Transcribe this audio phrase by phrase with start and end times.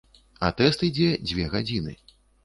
[0.45, 1.93] А тэст ідзе дзве гадзіны.